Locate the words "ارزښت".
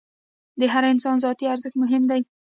1.53-1.75